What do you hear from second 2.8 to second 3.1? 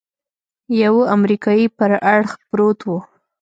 و.